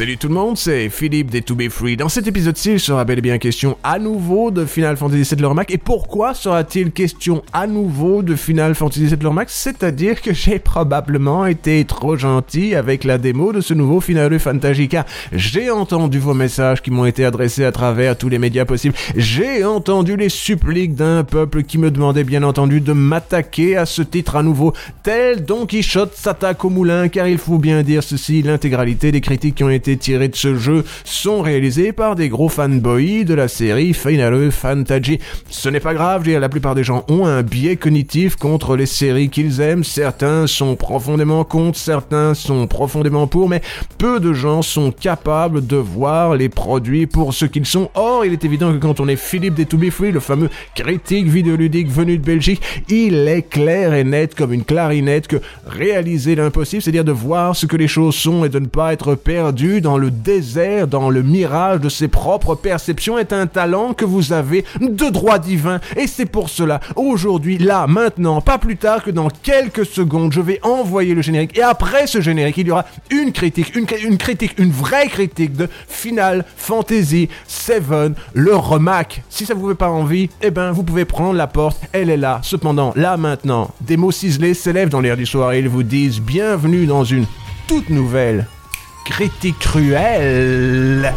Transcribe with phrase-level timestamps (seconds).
[0.00, 1.94] Salut tout le monde, c'est Philippe des To Be Free.
[1.94, 5.42] Dans cet épisode-ci, il sera bel et bien question à nouveau de Final Fantasy VII
[5.42, 5.74] Lore Max.
[5.74, 10.58] Et pourquoi sera-t-il question à nouveau de Final Fantasy VII Lore Max C'est-à-dire que j'ai
[10.58, 16.18] probablement été trop gentil avec la démo de ce nouveau Final Fantasy car j'ai entendu
[16.18, 18.94] vos messages qui m'ont été adressés à travers tous les médias possibles.
[19.14, 24.00] J'ai entendu les suppliques d'un peuple qui me demandait bien entendu de m'attaquer à ce
[24.00, 28.40] titre à nouveau, tel Don Quichotte s'attaque au moulin car il faut bien dire ceci,
[28.40, 32.48] l'intégralité des critiques qui ont été tirées de ce jeu sont réalisées par des gros
[32.48, 35.18] fanboys de la série Final Fantasy.
[35.48, 39.28] Ce n'est pas grave, la plupart des gens ont un biais cognitif contre les séries
[39.28, 43.62] qu'ils aiment, certains sont profondément contre, certains sont profondément pour, mais
[43.98, 47.90] peu de gens sont capables de voir les produits pour ce qu'ils sont.
[47.94, 50.50] Or, il est évident que quand on est Philippe des To Be Free, le fameux
[50.74, 56.34] critique vidéoludique venu de Belgique, il est clair et net comme une clarinette que réaliser
[56.34, 59.69] l'impossible, c'est-à-dire de voir ce que les choses sont et de ne pas être perdu
[59.78, 64.32] dans le désert, dans le mirage de ses propres perceptions, est un talent que vous
[64.32, 65.80] avez de droit divin.
[65.96, 70.40] Et c'est pour cela, aujourd'hui, là, maintenant, pas plus tard que dans quelques secondes, je
[70.40, 71.56] vais envoyer le générique.
[71.56, 73.86] Et après ce générique, il y aura une critique, une,
[74.18, 77.28] critique, une vraie critique de Final Fantasy
[77.68, 79.22] VII, le remake.
[79.28, 82.16] Si ça vous fait pas envie, eh ben, vous pouvez prendre la porte, elle est
[82.16, 82.40] là.
[82.42, 86.20] Cependant, là, maintenant, des mots ciselés s'élèvent dans l'air du soir et ils vous disent
[86.20, 87.26] bienvenue dans une
[87.66, 88.46] toute nouvelle
[89.04, 91.14] critique cruelle.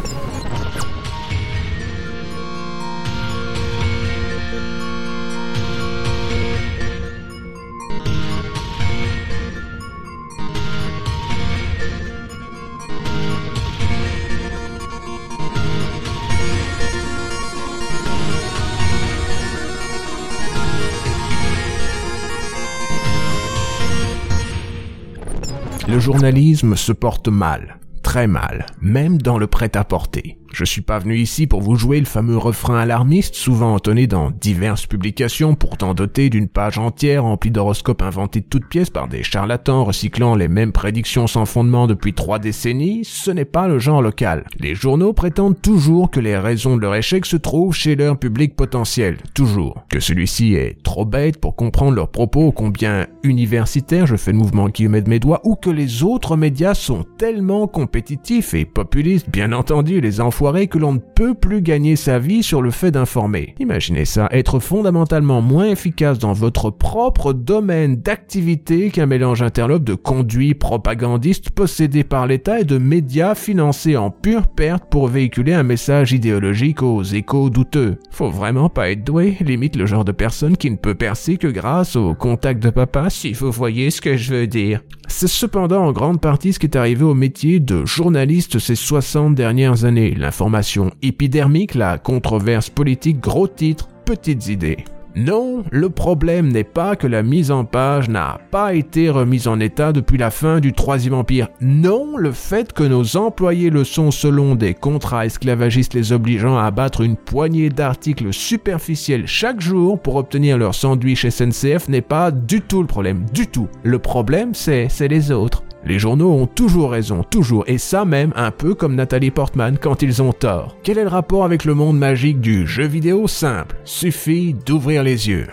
[26.04, 30.38] Journalisme se porte mal, très mal, même dans le prêt-à-porter.
[30.54, 34.30] Je suis pas venu ici pour vous jouer le fameux refrain alarmiste souvent entonné dans
[34.30, 39.24] diverses publications pourtant doté d'une page entière remplie d'horoscopes inventés de toutes pièces par des
[39.24, 44.04] charlatans recyclant les mêmes prédictions sans fondement depuis trois décennies, ce n'est pas le genre
[44.04, 44.46] local.
[44.60, 48.56] Les journaux prétendent toujours que les raisons de leur échec se trouvent chez leur public
[48.56, 49.84] potentiel, toujours.
[49.90, 54.70] Que celui-ci est trop bête pour comprendre leurs propos combien universitaires, je fais le mouvement
[54.70, 59.32] qui met de mes doigts, ou que les autres médias sont tellement compétitifs et populistes,
[59.32, 62.92] bien entendu, les enfants que l'on ne peut plus gagner sa vie sur le fait
[62.92, 63.56] d'informer.
[63.60, 69.96] Imaginez ça, être fondamentalement moins efficace dans votre propre domaine d'activité qu'un mélange interlope de
[69.96, 75.64] conduits propagandistes possédés par l'État et de médias financés en pure perte pour véhiculer un
[75.64, 77.98] message idéologique aux échos douteux.
[78.12, 81.48] Faut vraiment pas être doué, limite le genre de personne qui ne peut percer que
[81.48, 84.82] grâce au contact de papa, si vous voyez ce que je veux dire.
[85.16, 89.36] C'est cependant en grande partie ce qui est arrivé au métier de journaliste ces 60
[89.36, 90.16] dernières années.
[90.16, 94.84] L'information épidermique, la controverse politique, gros titres, petites idées.
[95.16, 99.60] Non, le problème n'est pas que la mise en page n'a pas été remise en
[99.60, 101.50] état depuis la fin du Troisième Empire.
[101.62, 106.64] Non, le fait que nos employés le sont selon des contrats esclavagistes les obligeant à
[106.64, 112.62] abattre une poignée d'articles superficiels chaque jour pour obtenir leur sandwich SNCF n'est pas du
[112.62, 113.68] tout le problème, du tout.
[113.84, 115.64] Le problème, c'est, c'est les autres.
[115.86, 120.02] Les journaux ont toujours raison, toujours, et ça même un peu comme Nathalie Portman quand
[120.02, 120.78] ils ont tort.
[120.82, 123.76] Quel est le rapport avec le monde magique du jeu vidéo simple?
[123.84, 125.48] Suffit d'ouvrir les yeux.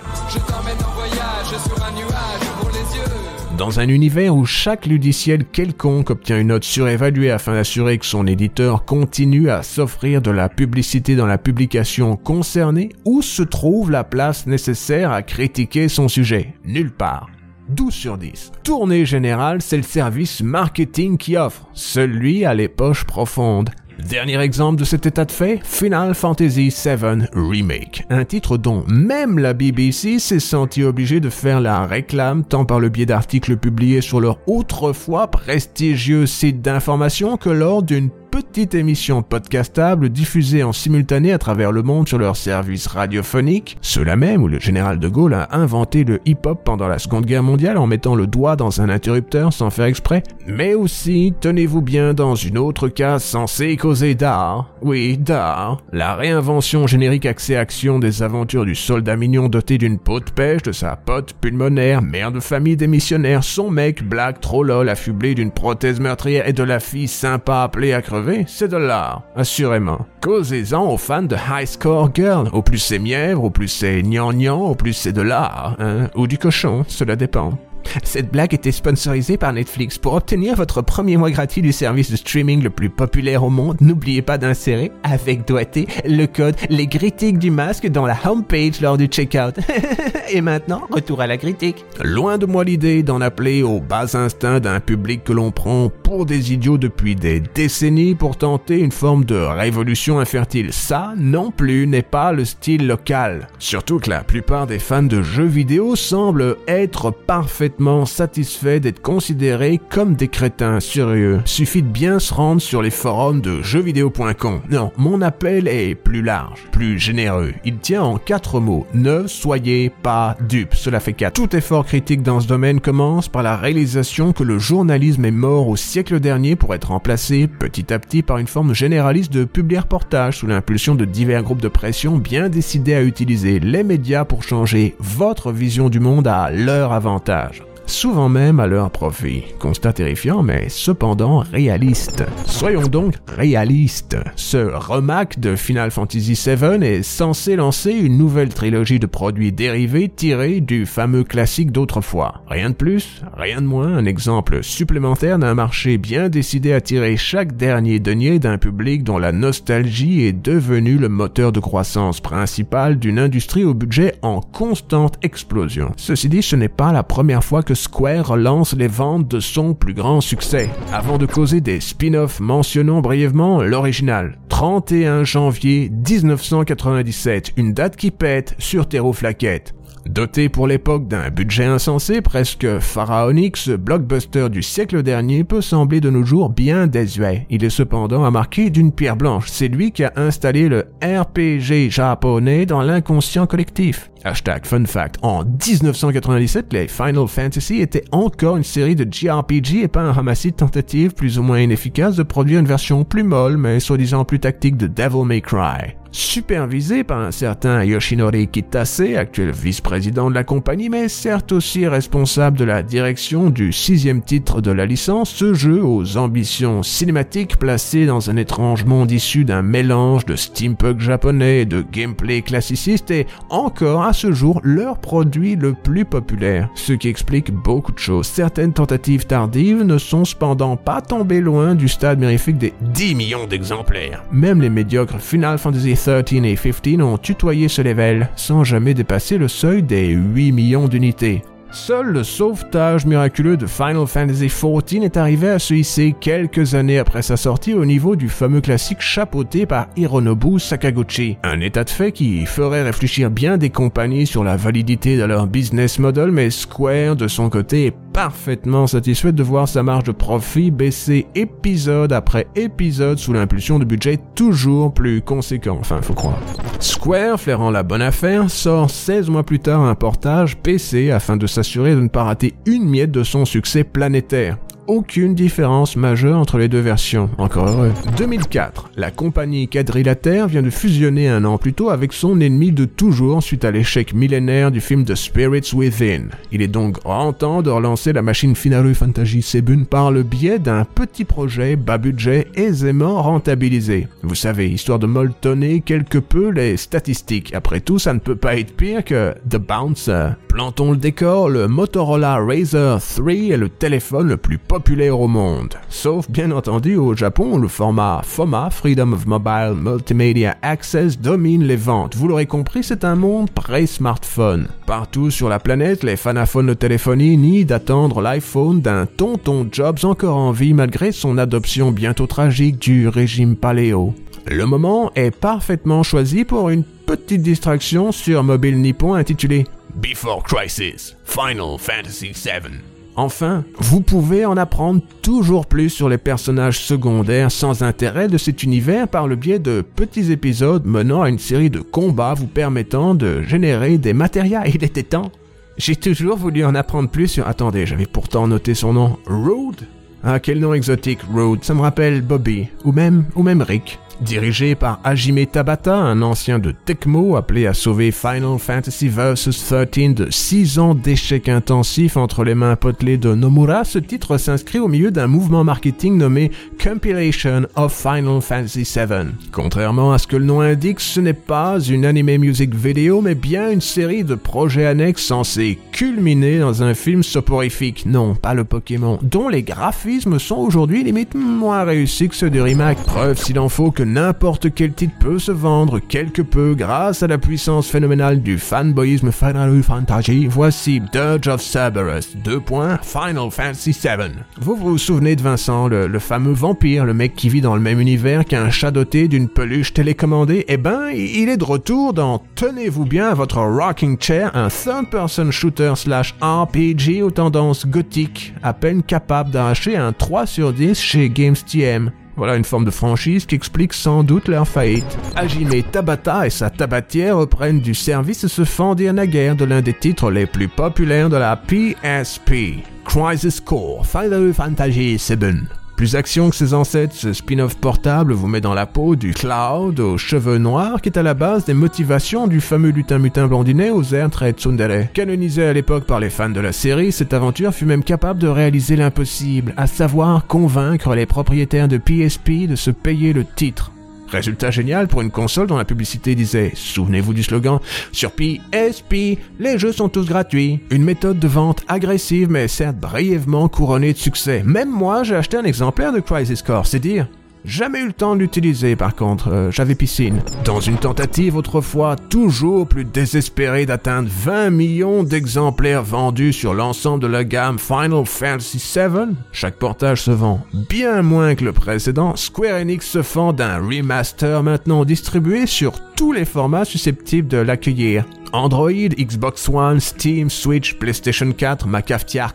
[3.59, 8.27] Dans un univers où chaque ludiciel quelconque obtient une note surévaluée afin d'assurer que son
[8.27, 14.05] éditeur continue à s'offrir de la publicité dans la publication concernée, où se trouve la
[14.05, 16.55] place nécessaire à critiquer son sujet?
[16.65, 17.29] Nulle part.
[17.71, 18.53] 12 sur 10.
[18.65, 23.71] Tournée générale, c'est le service marketing qui offre, celui à les poches profondes.
[24.09, 29.39] Dernier exemple de cet état de fait, Final Fantasy VII Remake, un titre dont même
[29.39, 34.01] la BBC s'est sentie obligée de faire la réclame tant par le biais d'articles publiés
[34.01, 41.33] sur leur autrefois prestigieux site d'information que lors d'une petite émission podcastable diffusée en simultané
[41.33, 45.35] à travers le monde sur leur service radiophonique, ceux-là même où le général de Gaulle
[45.35, 48.89] a inventé le hip-hop pendant la Seconde Guerre mondiale en mettant le doigt dans un
[48.89, 54.71] interrupteur sans faire exprès, mais aussi, tenez-vous bien, dans une autre case censée causer d'art,
[54.81, 60.31] oui, d'art, la réinvention générique accès-action des aventures du soldat mignon doté d'une peau de
[60.31, 65.35] pêche, de sa pote pulmonaire, mère de famille démissionnaire, son mec, black, trop lol, affublé
[65.35, 68.03] d'une prothèse meurtrière et de la fille sympa appelée à
[68.47, 70.07] c'est de l'art, assurément.
[70.21, 72.49] Causez-en aux fans de High Score Girl.
[72.53, 76.27] Au plus c'est mièvre, au plus c'est gnangnan, au plus c'est de l'art, hein, ou
[76.27, 77.59] du cochon, cela dépend.
[78.05, 79.99] Cette blague était sponsorisée par Netflix.
[79.99, 83.77] Pour obtenir votre premier mois gratuit du service de streaming le plus populaire au monde,
[83.81, 88.97] n'oubliez pas d'insérer, avec doigté, le code Les Critiques du Masque dans la homepage lors
[88.97, 89.59] du checkout.
[90.33, 91.85] Et maintenant, retour à la critique.
[92.03, 96.27] Loin de moi l'idée d'en appeler au bas instinct d'un public que l'on prend pour
[96.27, 100.73] des idiots depuis des décennies pour tenter une forme de révolution infertile.
[100.73, 103.49] Ça, non plus, n'est pas le style local.
[103.59, 107.70] Surtout que la plupart des fans de jeux vidéo semblent être parfaitement
[108.07, 111.41] satisfaits d'être considérés comme des crétins sérieux.
[111.45, 114.61] Suffit de bien se rendre sur les forums de jeuxvideo.com.
[114.71, 117.53] Non, mon appel est plus large, plus généreux.
[117.65, 118.87] Il tient en quatre mots.
[118.95, 120.75] Ne soyez pas dupes.
[120.75, 121.35] Cela fait quatre.
[121.35, 125.69] Tout effort critique dans ce domaine commence par la réalisation que le journalisme est mort
[125.69, 129.81] au siècle dernier pour être remplacé petit à petit par une forme généraliste de public
[129.81, 134.43] reportage sous l'impulsion de divers groupes de pression bien décidés à utiliser les médias pour
[134.43, 139.43] changer votre vision du monde à leur avantage souvent même à leur profit.
[139.59, 142.25] Constat terrifiant, mais cependant réaliste.
[142.47, 144.17] Soyons donc réalistes.
[144.37, 150.09] Ce remake de Final Fantasy VII est censé lancer une nouvelle trilogie de produits dérivés
[150.09, 152.43] tirés du fameux classique d'autrefois.
[152.49, 157.17] Rien de plus, rien de moins, un exemple supplémentaire d'un marché bien décidé à tirer
[157.17, 162.99] chaque dernier denier d'un public dont la nostalgie est devenue le moteur de croissance principal
[162.99, 165.93] d'une industrie au budget en constante explosion.
[165.97, 169.73] Ceci dit, ce n'est pas la première fois que Square relance les ventes de son
[169.73, 170.69] plus grand succès.
[170.93, 174.39] Avant de causer des spin-offs, mentionnons brièvement l'original.
[174.51, 179.75] 31 janvier 1997, une date qui pète sur Terreau Flaquette.
[180.07, 186.01] Doté pour l'époque d'un budget insensé, presque pharaonique, ce blockbuster du siècle dernier peut sembler
[186.01, 187.47] de nos jours bien désuet.
[187.49, 189.47] Il est cependant à marquer d'une pierre blanche.
[189.49, 194.11] C'est lui qui a installé le RPG japonais dans l'inconscient collectif.
[194.25, 195.17] Hashtag fun fact.
[195.23, 200.51] En 1997, les Final Fantasy étaient encore une série de JRPG et pas un ramassis
[200.51, 204.41] de tentatives plus ou moins inefficaces de produire une version plus molle mais soi-disant plus
[204.41, 210.45] tactique de Devil May Cry supervisé par un certain Yoshinori Kitase, actuel vice-président de la
[210.45, 215.55] compagnie, mais certes aussi responsable de la direction du sixième titre de la licence, ce
[215.55, 221.61] jeu aux ambitions cinématiques placé dans un étrange monde issu d'un mélange de steampunk japonais
[221.61, 226.93] et de gameplay classiciste est encore à ce jour leur produit le plus populaire, ce
[226.93, 228.27] qui explique beaucoup de choses.
[228.27, 233.47] Certaines tentatives tardives ne sont cependant pas tombées loin du stade mirifique des 10 millions
[233.47, 234.25] d'exemplaires.
[234.33, 239.39] Même les médiocres Final Fantasy 13 et 15 ont tutoyé ce level sans jamais dépasser
[239.39, 241.45] le seuil des 8 millions d'unités.
[241.73, 246.99] Seul le sauvetage miraculeux de Final Fantasy XIV est arrivé à se hisser quelques années
[246.99, 251.39] après sa sortie au niveau du fameux classique chapeauté par Hironobu Sakaguchi.
[251.45, 255.47] Un état de fait qui ferait réfléchir bien des compagnies sur la validité de leur
[255.47, 260.13] business model, mais Square de son côté est parfaitement satisfait de voir sa marge de
[260.13, 266.39] profit baisser épisode après épisode sous l'impulsion de budget toujours plus conséquent, enfin faut croire.
[266.81, 271.47] Square, flairant la bonne affaire, sort 16 mois plus tard un portage PC afin de
[271.63, 274.57] s'assurer de ne pas rater une miette de son succès planétaire
[274.91, 277.93] aucune différence majeure entre les deux versions, encore heureux.
[278.17, 282.87] 2004, la compagnie quadrilatère vient de fusionner un an plus tôt avec son ennemi de
[282.87, 286.31] toujours suite à l'échec millénaire du film The Spirits Within.
[286.51, 290.59] Il est donc grand temps de relancer la machine Finaru Fantasy Sebun par le biais
[290.59, 294.09] d'un petit projet bas budget aisément rentabilisé.
[294.25, 297.55] Vous savez, histoire de molletonner quelque peu les statistiques.
[297.55, 300.31] Après tout, ça ne peut pas être pire que The Bouncer.
[300.51, 305.75] Plantons le décor, le Motorola Razr 3 est le téléphone le plus populaire au monde.
[305.89, 311.77] Sauf bien entendu au Japon, le format FOMA, Freedom of Mobile Multimedia Access, domine les
[311.77, 312.17] ventes.
[312.17, 314.67] Vous l'aurez compris, c'est un monde pré-smartphone.
[314.87, 320.37] Partout sur la planète, les fanaphones de téléphonie nient d'attendre l'iPhone d'un tonton Jobs encore
[320.37, 324.15] en vie malgré son adoption bientôt tragique du régime paléo.
[324.49, 329.65] Le moment est parfaitement choisi pour une petite distraction sur mobile nippon intitulée
[329.97, 332.79] Before Crisis, Final Fantasy VII.
[333.17, 338.63] Enfin, vous pouvez en apprendre toujours plus sur les personnages secondaires sans intérêt de cet
[338.63, 343.15] univers par le biais de petits épisodes menant à une série de combats vous permettant
[343.15, 344.65] de générer des matérias.
[344.67, 345.33] Il était temps.
[345.77, 347.49] J'ai toujours voulu en apprendre plus sur...
[347.49, 349.19] Attendez, j'avais pourtant noté son nom.
[349.27, 349.77] Road
[350.23, 351.61] Ah, quel nom exotique, Road.
[351.63, 352.69] Ça me rappelle Bobby.
[352.85, 353.99] Ou même, ou même Rick.
[354.21, 359.49] Dirigé par Hajime Tabata, un ancien de Tecmo appelé à sauver Final Fantasy Vs
[359.91, 364.79] 13 de 6 ans d'échecs intensifs entre les mains potelées de Nomura, ce titre s'inscrit
[364.79, 366.51] au milieu d'un mouvement marketing nommé
[366.83, 369.31] Compilation of Final Fantasy VII.
[369.53, 373.35] Contrairement à ce que le nom indique, ce n'est pas une anime music video, mais
[373.35, 378.05] bien une série de projets annexes censés culminer dans un film soporifique.
[378.05, 382.61] Non, pas le Pokémon, dont les graphismes sont aujourd'hui limite moins réussis que ceux du
[382.61, 382.99] remake.
[383.05, 387.27] Preuve s'il en faut que n'importe quel titre peut se vendre quelque peu grâce à
[387.27, 390.47] la puissance phénoménale du fanboyisme Final Fantasy.
[390.47, 392.61] Voici Dirge of Cerberus, 2.
[393.03, 394.33] Final Fantasy VII.
[394.61, 398.01] Vous vous souvenez de Vincent, le, fameux vampire, le mec qui vit dans le même
[398.01, 400.65] univers qu'un chat doté d'une peluche télécommandée?
[400.69, 405.51] Eh ben, il est de retour dans Tenez-vous bien à votre rocking chair, un third-person
[405.51, 411.31] shooter slash RPG aux tendances gothiques, à peine capable d'arracher un 3 sur 10 chez
[411.31, 412.11] GamesTM.
[412.37, 415.19] Voilà une forme de franchise qui explique sans doute leur faillite.
[415.37, 419.83] Hajime Tabata et sa tabatière reprennent du service et se font dire naguère de l'un
[419.83, 425.80] des titres les plus populaires de la PSP, Crisis Core Final Fantasy VII.
[426.01, 430.01] Plus action que ses ancêtres, ce spin-off portable vous met dans la peau du Cloud
[430.01, 433.91] aux cheveux noirs qui est à la base des motivations du fameux lutin mutin blondinet
[433.91, 435.13] aux airs très tsundere.
[435.13, 438.49] Canonisé à l'époque par les fans de la série, cette aventure fut même capable de
[438.49, 443.93] réaliser l'impossible, à savoir convaincre les propriétaires de PSP de se payer le titre.
[444.31, 447.81] Résultat génial pour une console dont la publicité disait, souvenez-vous du slogan,
[448.13, 450.81] sur PSP, les jeux sont tous gratuits.
[450.91, 454.63] Une méthode de vente agressive mais certes brièvement couronnée de succès.
[454.65, 457.27] Même moi, j'ai acheté un exemplaire de Crisis Core, c'est dire.
[457.65, 460.43] Jamais eu le temps de l'utiliser par contre, euh, j'avais piscine.
[460.65, 467.29] Dans une tentative autrefois toujours plus désespérée d'atteindre 20 millions d'exemplaires vendus sur l'ensemble de
[467.29, 472.81] la gamme Final Fantasy VII, chaque portage se vend bien moins que le précédent, Square
[472.81, 478.25] Enix se fend d'un remaster maintenant distribué sur tous les formats susceptibles de l'accueillir.
[478.53, 482.55] Android, Xbox One, Steam, Switch, PlayStation 4, ma cafetière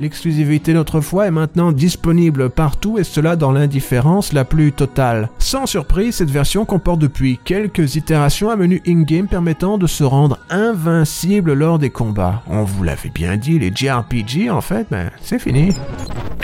[0.00, 5.28] l'exclusivité d'autrefois est maintenant disponible partout et cela dans l'indifférence la plus totale.
[5.38, 10.38] Sans surprise, cette version comporte depuis quelques itérations un menu in-game permettant de se rendre
[10.50, 12.42] invincible lors des combats.
[12.48, 15.70] On vous l'avait bien dit, les JRPG en fait, ben c'est fini.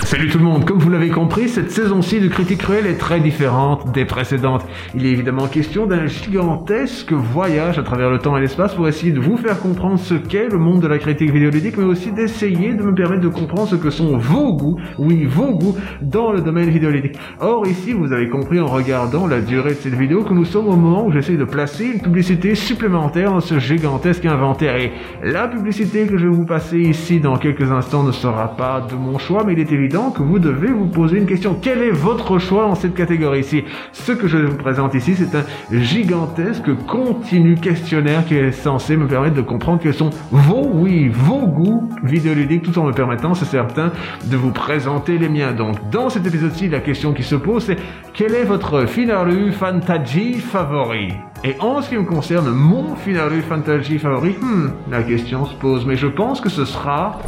[0.05, 3.21] Salut tout le monde, comme vous l'avez compris, cette saison-ci de Critique Cruelle est très
[3.21, 4.65] différente des précédentes.
[4.95, 9.13] Il est évidemment question d'un gigantesque voyage à travers le temps et l'espace pour essayer
[9.13, 12.75] de vous faire comprendre ce qu'est le monde de la critique vidéoludique, mais aussi d'essayer
[12.75, 16.41] de me permettre de comprendre ce que sont vos goûts, oui, vos goûts, dans le
[16.41, 17.17] domaine vidéoludique.
[17.41, 20.69] Or, ici, vous avez compris en regardant la durée de cette vidéo que nous sommes
[20.69, 24.77] au moment où j'essaie de placer une publicité supplémentaire dans ce gigantesque inventaire.
[24.77, 28.87] Et la publicité que je vais vous passer ici dans quelques instants ne sera pas
[28.89, 31.57] de mon choix, mais il est évident que vous devez vous poser une question.
[31.61, 35.35] Quel est votre choix en cette catégorie ici Ce que je vous présente ici, c'est
[35.37, 41.09] un gigantesque continu questionnaire qui est censé me permettre de comprendre quels sont vos, oui,
[41.09, 43.93] vos goûts vidéoludiques, tout en me permettant, c'est certain,
[44.25, 45.53] de vous présenter les miens.
[45.53, 47.77] Donc, dans cet épisode-ci, la question qui se pose, c'est
[48.15, 51.13] quel est votre Finaru Fantasy favori?
[51.45, 55.85] Et en ce qui me concerne, mon Finaru Fantasy favori, hmm, la question se pose,
[55.85, 57.21] mais je pense que ce sera...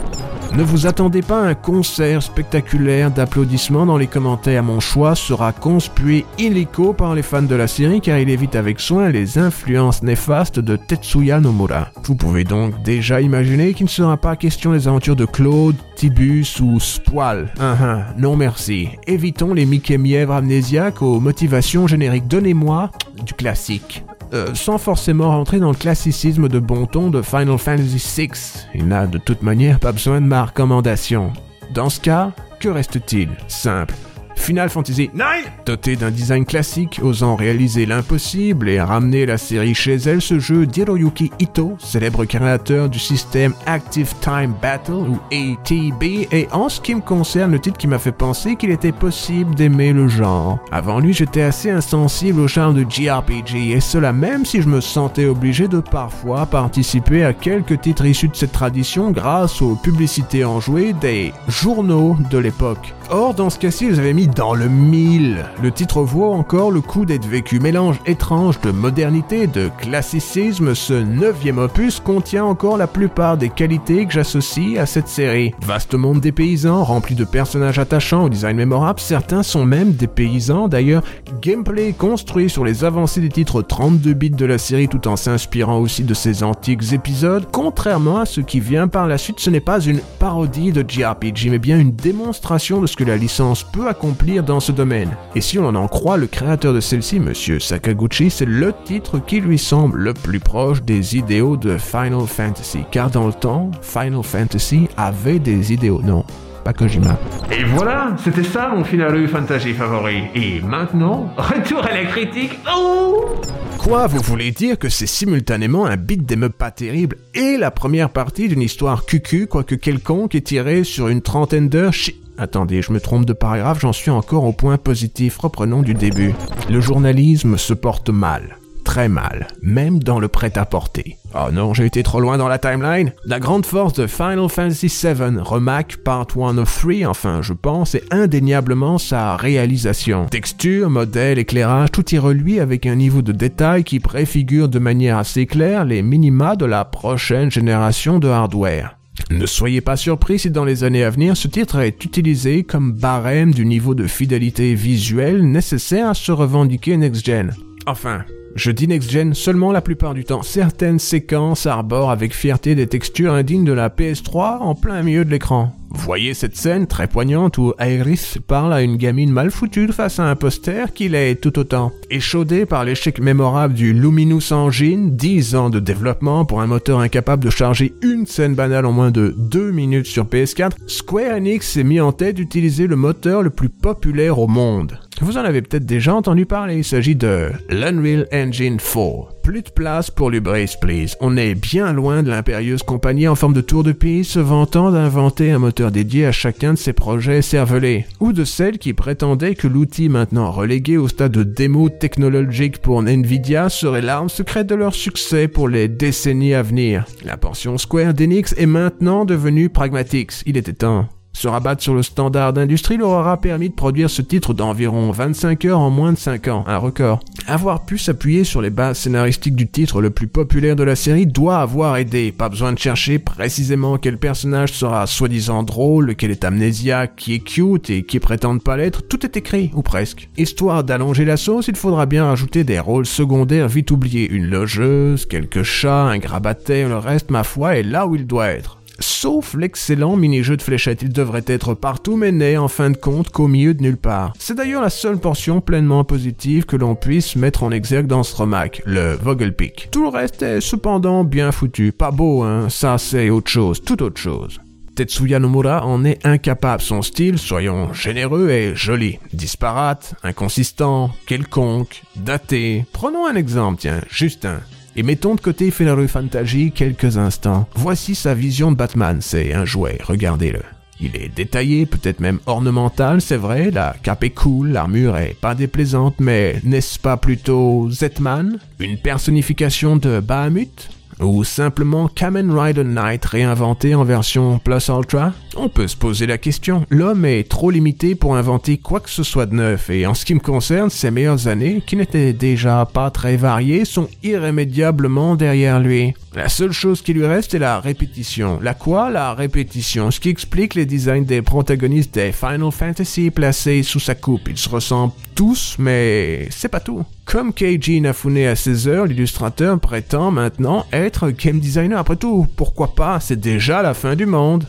[0.57, 4.63] Ne vous attendez pas à un concert spectaculaire d'applaudissements dans les commentaires.
[4.63, 8.81] Mon choix sera conspué illico par les fans de la série car il évite avec
[8.81, 11.89] soin les influences néfastes de Tetsuya Nomura.
[12.05, 16.59] Vous pouvez donc déjà imaginer qu'il ne sera pas question des aventures de Claude, Tibus
[16.61, 17.53] ou Spoil.
[17.59, 18.89] Uh non merci.
[19.07, 22.29] Évitons les Mickey mièvres amnésiaques aux motivations génériques.
[22.29, 22.91] Donnez-moi
[23.23, 24.06] du classique.
[24.33, 28.30] Euh, sans forcément rentrer dans le classicisme de bon ton de Final Fantasy VI.
[28.75, 31.33] Il n'a de toute manière pas besoin de ma recommandation.
[31.73, 33.28] Dans ce cas, que reste-t-il?
[33.49, 33.95] Simple.
[34.37, 39.97] Final Fantasy IX, doté d'un design classique, osant réaliser l'impossible et ramener la série chez
[39.97, 46.52] elle, ce jeu d'Hiroyuki Ito, célèbre créateur du système Active Time Battle ou ATB, est
[46.52, 49.93] en ce qui me concerne le titre qui m'a fait penser qu'il était possible d'aimer
[49.93, 50.59] le genre.
[50.71, 54.81] Avant lui, j'étais assez insensible au charme de JRPG, et cela même si je me
[54.81, 60.45] sentais obligé de parfois participer à quelques titres issus de cette tradition grâce aux publicités
[60.45, 62.95] enjouées des journaux de l'époque.
[63.11, 65.45] Or, dans ce cas-ci, vous avez mis dans le mille.
[65.62, 67.61] Le titre vaut encore le coup d'être vécu.
[67.61, 74.06] Mélange étrange de modernité de classicisme, ce neuvième opus contient encore la plupart des qualités
[74.06, 75.54] que j'associe à cette série.
[75.62, 80.06] Vaste monde des paysans, rempli de personnages attachants au design mémorable, certains sont même des
[80.06, 80.68] paysans.
[80.68, 81.02] D'ailleurs,
[81.40, 85.78] gameplay construit sur les avancées des titres 32 bits de la série tout en s'inspirant
[85.78, 87.47] aussi de ces antiques épisodes.
[87.52, 91.50] Contrairement à ce qui vient par la suite, ce n'est pas une parodie de JRPG,
[91.50, 95.17] mais bien une démonstration de ce que la licence peut accomplir dans ce domaine.
[95.35, 99.41] Et si on en croit le créateur de celle-ci, Monsieur Sakaguchi, c'est le titre qui
[99.41, 102.85] lui semble le plus proche des idéaux de Final Fantasy.
[102.91, 106.25] Car dans le temps, Final Fantasy avait des idéaux, non
[106.65, 107.17] pas Kojima.
[107.53, 110.25] Et voilà, c'était ça mon Final Fantasy favori.
[110.35, 112.59] Et maintenant, retour à la critique.
[112.69, 113.37] Oh
[113.87, 118.11] Quoi, vous voulez dire que c'est simultanément un beat des pas terrible et la première
[118.11, 121.93] partie d'une histoire cucu, quoique quelconque, est tirée sur une trentaine d'heures?
[121.93, 122.21] Chi...
[122.37, 126.35] Attendez, je me trompe de paragraphe, j'en suis encore au point positif, reprenons du début.
[126.69, 131.19] Le journalisme se porte mal très mal, même dans le prêt-à-porter.
[131.35, 133.12] Oh non, j'ai été trop loin dans la timeline.
[133.25, 137.97] La grande force de Final Fantasy VII Remake Part 1 of 3, enfin je pense,
[137.97, 140.26] est indéniablement sa réalisation.
[140.26, 145.19] Texture, modèle, éclairage, tout y reluit avec un niveau de détail qui préfigure de manière
[145.19, 148.97] assez claire les minima de la prochaine génération de hardware.
[149.31, 152.93] Ne soyez pas surpris si dans les années à venir ce titre est utilisé comme
[152.93, 157.52] barème du niveau de fidélité visuelle nécessaire à se revendiquer next-gen.
[157.87, 158.25] Enfin,
[158.57, 160.43] je dis next-gen seulement la plupart du temps.
[160.43, 165.31] Certaines séquences arborent avec fierté des textures indignes de la PS3 en plein milieu de
[165.31, 165.77] l'écran.
[165.91, 170.29] Voyez cette scène très poignante où Iris parle à une gamine mal foutue face à
[170.29, 171.93] un poster qui l'est tout autant.
[172.11, 177.45] Échaudé par l'échec mémorable du Luminous Engine, 10 ans de développement pour un moteur incapable
[177.45, 181.85] de charger une scène banale en moins de 2 minutes sur PS4, Square Enix s'est
[181.85, 184.99] mis en tête d'utiliser le moteur le plus populaire au monde.
[185.21, 189.71] Vous en avez peut-être déjà entendu parler, il s'agit de l'Unreal Engine 4 plus de
[189.71, 191.15] place pour l'Ubris, please.
[191.21, 194.91] On est bien loin de l'impérieuse compagnie en forme de tour de pays se vantant
[194.91, 198.07] d'inventer un moteur dédié à chacun de ses projets cervelés.
[198.19, 203.01] Ou de celle qui prétendait que l'outil maintenant relégué au stade de démo technologique pour
[203.05, 207.05] Nvidia serait l'arme secrète de leur succès pour les décennies à venir.
[207.25, 210.43] La portion Square d'Enix est maintenant devenue Pragmatix.
[210.45, 211.07] Il était temps.
[211.37, 215.66] Se rabattre sur le standard d'industrie leur aura permis de produire ce titre d'environ 25
[215.66, 217.21] heures en moins de 5 ans, un record.
[217.47, 221.26] Avoir pu s'appuyer sur les bases scénaristiques du titre le plus populaire de la série
[221.26, 222.33] doit avoir aidé.
[222.33, 227.40] Pas besoin de chercher précisément quel personnage sera soi-disant drôle, quel est amnésiaque, qui est
[227.40, 230.31] cute et qui prétend pas l'être, tout est écrit, ou presque.
[230.38, 234.31] Histoire d'allonger la sauce, il faudra bien rajouter des rôles secondaires vite oubliés.
[234.31, 238.49] Une logeuse, quelques chats, un grabataire, le reste, ma foi, est là où il doit
[238.49, 238.78] être.
[238.99, 243.31] Sauf l'excellent mini-jeu de fléchettes, il devrait être partout mais n'est en fin de compte
[243.31, 244.33] qu'au milieu de nulle part.
[244.38, 248.37] C'est d'ailleurs la seule portion pleinement positive que l'on puisse mettre en exergue dans ce
[248.37, 249.89] remake, le Vogelpick.
[249.91, 254.02] Tout le reste est cependant bien foutu, pas beau hein, ça c'est autre chose, tout
[254.02, 254.61] autre chose.
[254.97, 256.80] Tetsuya Nomura en est incapable.
[256.80, 259.19] Son style, soyons généreux, est joli.
[259.35, 262.87] Disparate, inconsistant, quelconque, daté.
[262.93, 264.61] Prenons un exemple, tiens, juste un.
[264.99, 267.69] Et mettons de côté Final Fantasy quelques instants.
[267.75, 270.63] Voici sa vision de Batman, c'est un jouet, regardez-le.
[270.99, 275.54] Il est détaillé, peut-être même ornemental, c'est vrai, la cape est cool, l'armure est pas
[275.54, 280.89] déplaisante, mais n'est-ce pas plutôt Z-Man Une personnification de Bahamut?
[281.21, 285.33] Ou simplement Kamen Rider Knight réinventé en version Plus Ultra?
[285.57, 286.85] On peut se poser la question.
[286.91, 290.25] L'homme est trop limité pour inventer quoi que ce soit de neuf, et en ce
[290.25, 295.81] qui me concerne, ses meilleures années, qui n'étaient déjà pas très variées, sont irrémédiablement derrière
[295.81, 296.15] lui.
[296.35, 298.59] La seule chose qui lui reste est la répétition.
[298.61, 299.11] La quoi?
[299.11, 304.15] La répétition, ce qui explique les designs des protagonistes des Final Fantasy placés sous sa
[304.15, 304.49] coupe.
[304.49, 307.05] Ils se ressemblent tous, mais c'est pas tout.
[307.26, 311.99] Comme Keiji Inafune à 16 heures, l'illustrateur prétend maintenant être game designer.
[311.99, 313.19] Après tout, pourquoi pas?
[313.19, 314.65] C'est déjà la fin du monde.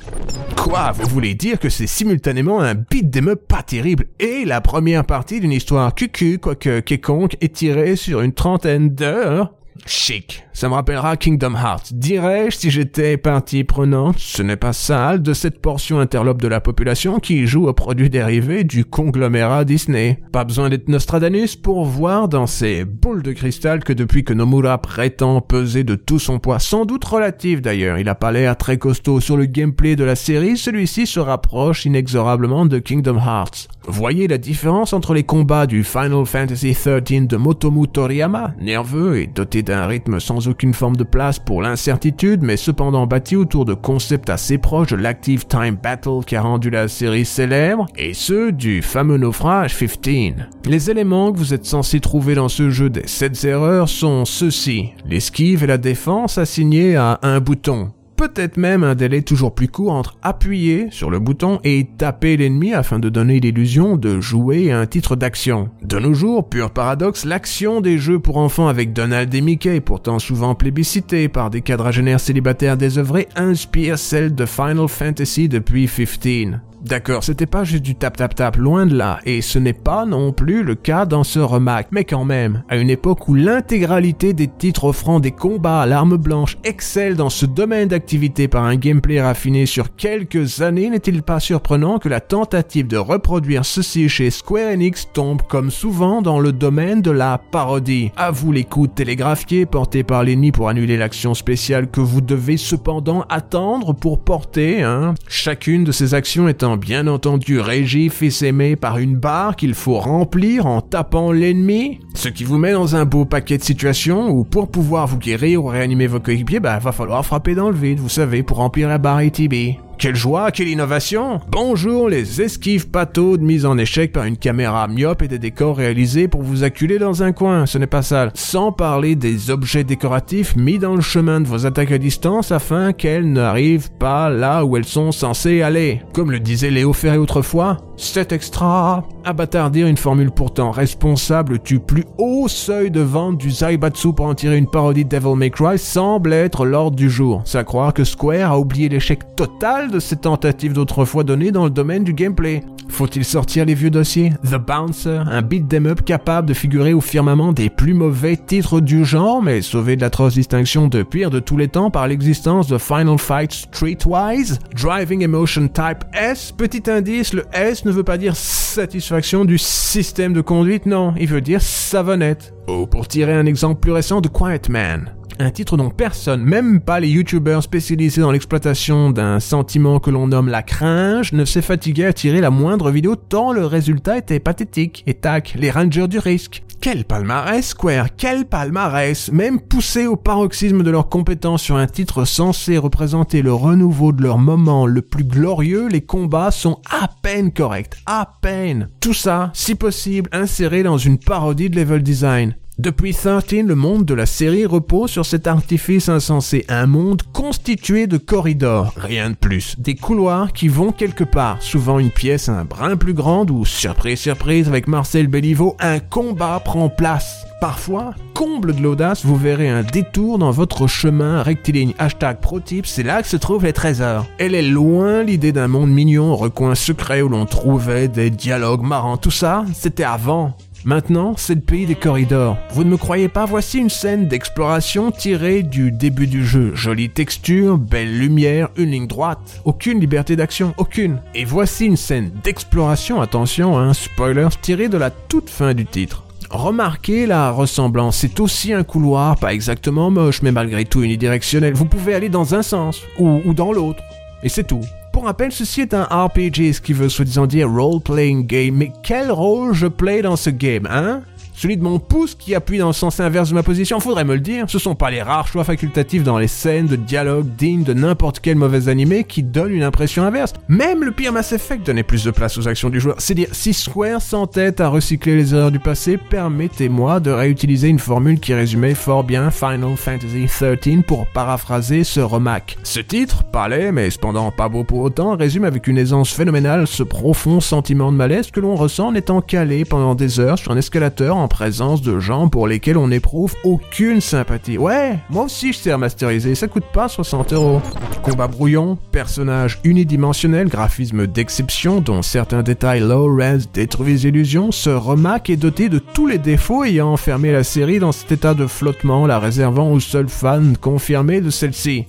[0.58, 0.92] Quoi?
[0.92, 4.06] Vous voulez dire que c'est simultanément un beat des pas terrible?
[4.20, 9.54] Et la première partie d'une histoire cucu, quoique quelconque, est tirée sur une trentaine d'heures?
[9.86, 10.44] Chic.
[10.54, 11.94] Ça me rappellera Kingdom Hearts.
[11.94, 16.60] Dirais-je si j'étais partie prenante, ce n'est pas sale, de cette portion interlope de la
[16.62, 20.20] population qui joue aux produits dérivés du conglomérat Disney.
[20.32, 24.80] Pas besoin d'être Nostradamus pour voir dans ces boules de cristal que depuis que Nomura
[24.80, 28.78] prétend peser de tout son poids, sans doute relatif d'ailleurs, il a pas l'air très
[28.78, 33.68] costaud sur le gameplay de la série, celui-ci se rapproche inexorablement de Kingdom Hearts.
[33.88, 39.28] Voyez la différence entre les combats du Final Fantasy XIII de Motomu Toriyama, nerveux et
[39.28, 43.74] doté d'un rythme sans aucune forme de place pour l'incertitude, mais cependant bâti autour de
[43.74, 48.52] concepts assez proches de l'Active Time Battle qui a rendu la série célèbre, et ceux
[48.52, 50.34] du fameux naufrage 15.
[50.66, 54.94] Les éléments que vous êtes censés trouver dans ce jeu des 7 erreurs sont ceux-ci,
[55.06, 59.94] l'esquive et la défense assignés à un bouton, peut-être même un délai toujours plus court
[59.94, 64.86] entre appuyer sur le bouton et taper l'ennemi afin de donner l'illusion de jouer un
[64.88, 65.70] titre d'action.
[65.84, 70.20] De nos jours, pur paradoxe, l'action des jeux pour enfants avec Donald et Mickey, pourtant
[70.20, 76.60] souvent plébiscités par des quadragénaires célibataires désœuvrés, inspire celle de Final Fantasy depuis 15.
[76.86, 80.64] D'accord, c'était pas juste du tap-tap-tap, loin de là, et ce n'est pas non plus
[80.64, 84.86] le cas dans ce remake, mais quand même, à une époque où l'intégralité des titres
[84.86, 89.66] offrant des combats à l'arme blanche excelle dans ce domaine d'activité par un gameplay raffiné
[89.66, 95.08] sur quelques années, n'est-il pas surprenant que la tentative de reproduire ceci chez Square Enix
[95.12, 98.12] tombe comme souvent dans le domaine de la parodie?
[98.18, 102.58] À vous les coups télégraphiés portés par l'ennemi pour annuler l'action spéciale que vous devez
[102.58, 105.16] cependant attendre pour porter, hein.
[105.28, 110.00] Chacune de ces actions étant bien entendu régie, fils aimé par une barre qu'il faut
[110.00, 114.44] remplir en tapant l'ennemi, ce qui vous met dans un beau paquet de situations où
[114.44, 118.00] pour pouvoir vous guérir ou réanimer vos coéquipiers, bah va falloir frapper dans le vide,
[118.00, 119.78] vous savez, pour remplir la barre ATB.
[119.98, 125.24] Quelle joie, quelle innovation Bonjour les esquives de mise en échec par une caméra myope
[125.24, 128.30] et des décors réalisés pour vous acculer dans un coin, ce n'est pas ça.
[128.36, 132.94] Sans parler des objets décoratifs mis dans le chemin de vos attaques à distance afin
[132.94, 136.04] qu'elles n'arrivent pas là où elles sont censées aller.
[136.14, 142.06] Comme le disait Léo Ferré autrefois, c'est extra Abattardir une formule pourtant responsable du plus
[142.20, 145.80] haut seuil de vente du Zaibatsu pour en tirer une parodie de Devil May Cry
[145.80, 147.42] semble être l'ordre du jour.
[147.44, 151.66] C'est à croire que Square a oublié l'échec total de ses tentatives d'autrefois données dans
[151.66, 152.64] le domaine du gameplay.
[152.90, 154.32] Faut-il sortir les vieux dossiers?
[154.44, 158.80] The Bouncer, un beat them up capable de figurer au firmament des plus mauvais titres
[158.80, 162.68] du genre, mais sauvé de l'atroce distinction de pire de tous les temps par l'existence
[162.68, 164.60] de Final Fight Streetwise?
[164.74, 170.34] Driving Emotion Type S, petit indice, le S ne veut pas dire satisfaction du système
[170.34, 172.57] de conduite, non, il veut dire savonnette.
[172.68, 175.14] Ou pour tirer un exemple plus récent de Quiet Man.
[175.40, 180.28] Un titre dont personne, même pas les youtubeurs spécialisés dans l'exploitation d'un sentiment que l'on
[180.28, 184.40] nomme la cringe, ne s'est fatigué à tirer la moindre vidéo tant le résultat était
[184.40, 185.04] pathétique.
[185.06, 186.64] Et tac, les rangers du risque.
[186.82, 192.24] Quel palmarès, Square, quel palmarès Même poussés au paroxysme de leurs compétences sur un titre
[192.24, 197.52] censé représenter le renouveau de leur moment le plus glorieux, les combats sont à peine
[197.52, 198.90] corrects, à peine.
[199.02, 202.56] Tout ça, si possible, inséré dans une parodie de level design.
[202.80, 208.06] Depuis 13, le monde de la série repose sur cet artifice insensé, un monde constitué
[208.06, 212.66] de corridors, rien de plus, des couloirs qui vont quelque part, souvent une pièce un
[212.66, 217.48] brin plus grande où, surprise surprise avec Marcel Belliveau, un combat prend place.
[217.60, 221.96] Parfois, comble de l'audace, vous verrez un détour dans votre chemin rectiligne.
[221.98, 224.28] Hashtag ProTip, c'est là que se trouvent les trésors.
[224.38, 229.18] Elle est loin l'idée d'un monde mignon, recoin secret où l'on trouvait des dialogues marrants.
[229.18, 230.56] Tout ça, c'était avant.
[230.88, 232.58] Maintenant, c'est le pays des corridors.
[232.72, 236.74] Vous ne me croyez pas Voici une scène d'exploration tirée du début du jeu.
[236.76, 239.60] Jolie texture, belle lumière, une ligne droite.
[239.66, 241.20] Aucune liberté d'action, aucune.
[241.36, 245.86] Et voici une scène d'exploration, attention, un hein, spoiler, tirée de la toute fin du
[245.86, 246.24] titre.
[246.52, 251.74] Remarquez la ressemblance, c'est aussi un couloir, pas exactement moche, mais malgré tout unidirectionnel.
[251.74, 254.02] Vous pouvez aller dans un sens, ou dans l'autre.
[254.42, 254.86] Et c'est tout.
[255.18, 258.76] Pour rappel, ceci est un RPG, ce qui veut soi-disant dire role-playing game.
[258.76, 261.24] Mais quel rôle je play dans ce game, hein?
[261.58, 264.36] Celui de mon pouce qui appuie dans le sens inverse de ma position, faudrait me
[264.36, 264.66] le dire.
[264.68, 268.42] Ce sont pas les rares choix facultatifs dans les scènes de dialogue dignes de n'importe
[268.42, 270.54] quel mauvais animé qui donnent une impression inverse.
[270.68, 273.16] Même le pire Mass Effect donnait plus de place aux actions du joueur.
[273.18, 277.98] C'est dire, si Square s'entête à recycler les erreurs du passé, permettez-moi de réutiliser une
[277.98, 282.78] formule qui résumait fort bien Final Fantasy XIII pour paraphraser ce remake.
[282.84, 287.02] Ce titre, palais, mais cependant pas beau pour autant, résume avec une aisance phénoménale ce
[287.02, 290.78] profond sentiment de malaise que l'on ressent en étant calé pendant des heures sur un
[290.78, 294.78] escalateur en présence de gens pour lesquels on n'éprouve aucune sympathie.
[294.78, 297.82] Ouais, moi aussi je sais remasteriser, ça coûte pas 60 euros.
[298.24, 305.58] Combat brouillon, personnage unidimensionnel, graphisme d'exception dont certains détails low-res détruisent l'illusion, ce remake est
[305.58, 309.40] doté de tous les défauts ayant enfermé la série dans cet état de flottement, la
[309.40, 312.06] réservant aux seuls fans confirmés de celle-ci.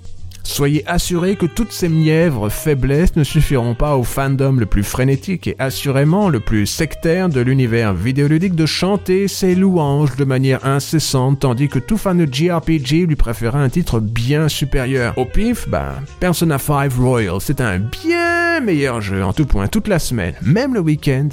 [0.49, 5.47] Soyez assurés que toutes ces mièvres faiblesses ne suffiront pas au fandom le plus frénétique
[5.47, 11.41] et assurément le plus sectaire de l'univers vidéoludique de chanter ses louanges de manière incessante
[11.41, 15.13] tandis que tout fan de JRPG lui préférera un titre bien supérieur.
[15.19, 19.87] Au pif, ben, Persona 5 Royal, c'est un bien meilleur jeu en tout point toute
[19.87, 21.29] la semaine, même le week-end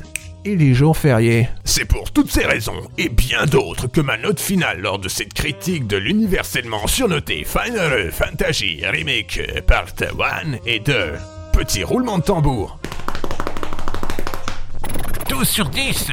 [0.46, 1.50] et les jours fériés.
[1.64, 5.34] C'est pour toutes ces raisons, et bien d'autres, que ma note finale lors de cette
[5.34, 11.14] critique de l'universellement surnoté Final Fantasy Remake Part 1 est de...
[11.52, 12.78] Petit roulement de tambour.
[15.30, 16.12] 12 sur 10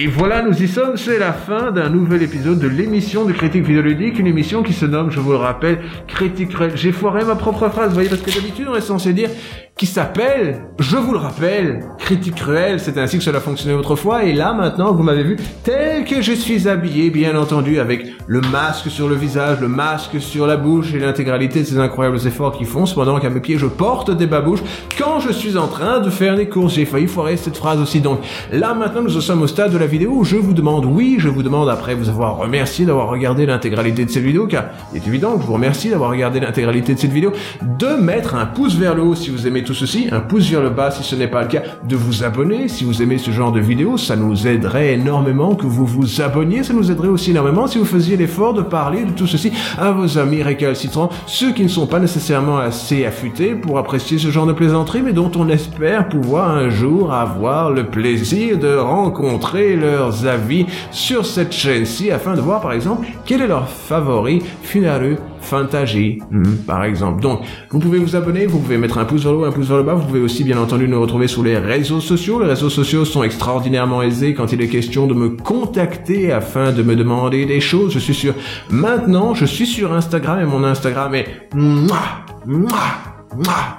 [0.00, 3.64] Et voilà, nous y sommes, c'est la fin d'un nouvel épisode de l'émission de Critique
[3.64, 6.52] Vidéoludique, une émission qui se nomme, je vous le rappelle, Critique.
[6.76, 9.30] J'ai foiré ma propre phrase, vous voyez, parce que d'habitude on est censé dire
[9.78, 14.32] qui s'appelle, je vous le rappelle, Critique Cruel, c'est ainsi que cela fonctionnait autrefois, et
[14.32, 18.90] là maintenant vous m'avez vu tel que je suis habillé, bien entendu, avec le masque
[18.90, 22.64] sur le visage, le masque sur la bouche et l'intégralité de ces incroyables efforts qui
[22.64, 24.64] font, cependant qu'à mes pieds je porte des babouches
[24.98, 26.74] quand je suis en train de faire des courses.
[26.74, 28.18] J'ai failli foirer cette phrase aussi, donc
[28.52, 31.18] là maintenant nous en sommes au stade de la vidéo où je vous demande, oui,
[31.20, 34.96] je vous demande après vous avoir remercié d'avoir regardé l'intégralité de cette vidéo, car il
[34.96, 37.30] est évident que je vous remercie d'avoir regardé l'intégralité de cette vidéo,
[37.78, 40.62] de mettre un pouce vers le haut si vous aimez tout ceci, un pouce vers
[40.62, 43.30] le bas si ce n'est pas le cas, de vous abonner si vous aimez ce
[43.30, 47.32] genre de vidéos, ça nous aiderait énormément que vous vous abonniez, ça nous aiderait aussi
[47.32, 51.52] énormément si vous faisiez l'effort de parler de tout ceci à vos amis récalcitrants, ceux
[51.52, 55.30] qui ne sont pas nécessairement assez affûtés pour apprécier ce genre de plaisanterie, mais dont
[55.36, 62.10] on espère pouvoir un jour avoir le plaisir de rencontrer leurs avis sur cette chaîne-ci
[62.10, 67.22] afin de voir par exemple quel est leur favori Finaru Fantasy, hmm, par exemple.
[67.22, 69.66] Donc, vous pouvez vous abonner, vous pouvez mettre un pouce vers le haut, un pouce
[69.66, 72.40] vers le bas, vous pouvez aussi bien entendu nous retrouver sur les réseaux sociaux.
[72.40, 76.82] Les réseaux sociaux sont extraordinairement aisés quand il est question de me contacter afin de
[76.82, 77.92] me demander des choses.
[77.92, 78.34] Je suis sur
[78.70, 81.26] maintenant, je suis sur Instagram et mon Instagram est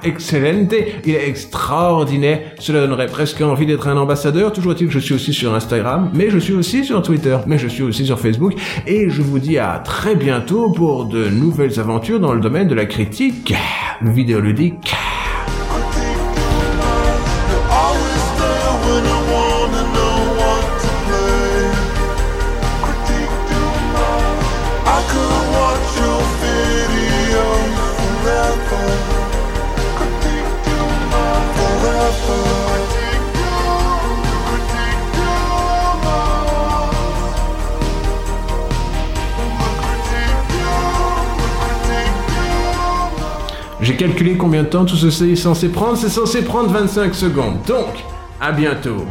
[0.04, 0.74] excellente,
[1.06, 2.42] il est extraordinaire.
[2.60, 4.54] Cela donnerait presque envie d'être un ambassadeur.
[4.54, 7.58] Toujours est-il que je suis aussi sur Instagram, mais je suis aussi sur Twitter, mais
[7.58, 8.54] je suis aussi sur Facebook.
[8.88, 12.76] Et je vous dis à très bientôt pour de nouvelles aventures dans le domaine de
[12.76, 13.54] la critique
[14.02, 14.94] vidéoludique.
[44.38, 45.96] Combien de temps tout ceci est censé prendre.
[45.96, 47.56] C'est censé prendre 25 secondes.
[47.66, 48.04] Donc,
[48.42, 49.06] à bientôt.